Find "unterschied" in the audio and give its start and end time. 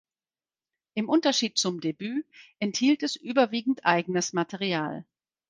1.09-1.59